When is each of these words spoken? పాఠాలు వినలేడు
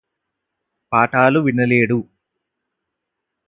పాఠాలు 0.91 1.39
వినలేడు 1.39 1.99